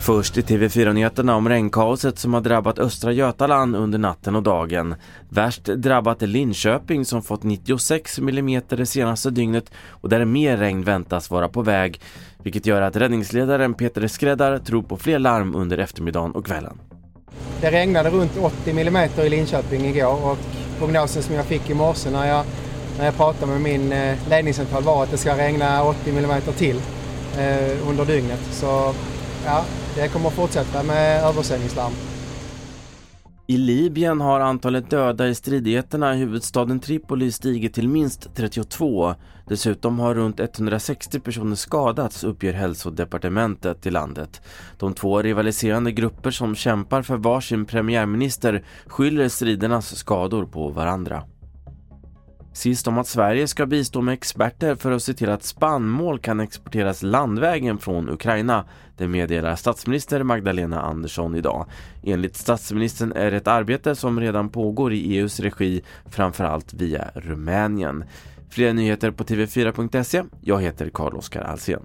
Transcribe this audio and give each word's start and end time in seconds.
Först 0.00 0.38
i 0.38 0.40
TV4-nyheterna 0.40 1.34
om 1.34 1.48
regnkaoset 1.48 2.18
som 2.18 2.34
har 2.34 2.40
drabbat 2.40 2.78
östra 2.78 3.12
Götaland 3.12 3.76
under 3.76 3.98
natten 3.98 4.36
och 4.36 4.42
dagen. 4.42 4.94
Värst 5.28 5.64
drabbat 5.64 6.22
är 6.22 6.26
Linköping 6.26 7.04
som 7.04 7.22
fått 7.22 7.42
96 7.42 8.18
mm 8.18 8.62
det 8.68 8.86
senaste 8.86 9.30
dygnet 9.30 9.70
och 9.88 10.08
där 10.08 10.24
mer 10.24 10.56
regn 10.56 10.82
väntas 10.82 11.30
vara 11.30 11.48
på 11.48 11.62
väg. 11.62 12.00
Vilket 12.42 12.66
gör 12.66 12.82
att 12.82 12.96
räddningsledaren 12.96 13.74
Peter 13.74 14.06
Skräddar 14.06 14.58
tror 14.58 14.82
på 14.82 14.96
fler 14.96 15.18
larm 15.18 15.54
under 15.54 15.78
eftermiddagen 15.78 16.32
och 16.32 16.46
kvällen. 16.46 16.78
Det 17.60 17.70
regnade 17.70 18.10
runt 18.10 18.38
80 18.40 18.70
mm 18.70 19.10
i 19.18 19.28
Linköping 19.28 19.86
igår 19.86 20.30
och 20.30 20.38
prognosen 20.78 21.22
som 21.22 21.34
jag 21.34 21.44
fick 21.44 21.70
i 21.70 21.74
morse 21.74 22.10
när 22.10 22.28
jag, 22.28 22.44
när 22.98 23.04
jag 23.04 23.16
pratade 23.16 23.52
med 23.52 23.60
min 23.60 23.92
eh, 23.92 24.28
ledningscentral 24.28 24.82
var 24.82 25.02
att 25.02 25.10
det 25.10 25.18
ska 25.18 25.36
regna 25.36 25.84
80 25.84 26.10
mm 26.10 26.42
till 26.56 26.76
eh, 27.38 27.88
under 27.88 28.04
dygnet. 28.04 28.40
Så 28.50 28.94
ja, 29.44 29.64
det 29.94 30.08
kommer 30.08 30.28
att 30.28 30.34
fortsätta 30.34 30.82
med 30.82 31.24
översvämningslarm. 31.24 31.92
I 33.46 33.56
Libyen 33.56 34.20
har 34.20 34.40
antalet 34.40 34.90
döda 34.90 35.28
i 35.28 35.34
stridigheterna 35.34 36.14
i 36.14 36.18
huvudstaden 36.18 36.80
Tripoli 36.80 37.32
stigit 37.32 37.74
till 37.74 37.88
minst 37.88 38.34
32. 38.34 39.14
Dessutom 39.48 39.98
har 39.98 40.14
runt 40.14 40.40
160 40.40 41.20
personer 41.20 41.56
skadats 41.56 42.24
uppger 42.24 42.52
hälsodepartementet 42.52 43.86
i 43.86 43.90
landet. 43.90 44.40
De 44.78 44.94
två 44.94 45.22
rivaliserande 45.22 45.92
grupper 45.92 46.30
som 46.30 46.54
kämpar 46.54 47.02
för 47.02 47.16
varsin 47.16 47.64
premiärminister 47.64 48.64
skyller 48.86 49.28
stridernas 49.28 49.96
skador 49.96 50.46
på 50.46 50.68
varandra. 50.68 51.22
Sist 52.54 52.86
om 52.86 52.98
att 52.98 53.06
Sverige 53.06 53.48
ska 53.48 53.66
bistå 53.66 54.00
med 54.00 54.14
experter 54.14 54.74
för 54.74 54.92
att 54.92 55.02
se 55.02 55.14
till 55.14 55.30
att 55.30 55.42
spannmål 55.42 56.18
kan 56.18 56.40
exporteras 56.40 57.02
landvägen 57.02 57.78
från 57.78 58.08
Ukraina. 58.08 58.64
Det 58.96 59.08
meddelar 59.08 59.56
statsminister 59.56 60.22
Magdalena 60.22 60.82
Andersson 60.82 61.34
idag. 61.34 61.66
Enligt 62.02 62.36
statsministern 62.36 63.12
är 63.12 63.30
det 63.30 63.36
ett 63.36 63.48
arbete 63.48 63.94
som 63.94 64.20
redan 64.20 64.48
pågår 64.48 64.92
i 64.92 65.16
EUs 65.16 65.40
regi, 65.40 65.82
framförallt 66.06 66.74
via 66.74 67.10
Rumänien. 67.14 68.04
Fler 68.50 68.72
nyheter 68.72 69.10
på 69.10 69.24
tv4.se. 69.24 70.22
Jag 70.40 70.62
heter 70.62 70.90
Carl-Oskar 70.90 71.42
Alsen. 71.42 71.82